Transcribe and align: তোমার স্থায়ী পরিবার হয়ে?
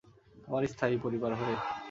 তোমার 0.35 0.63
স্থায়ী 0.67 0.95
পরিবার 1.03 1.31
হয়ে? 1.39 1.55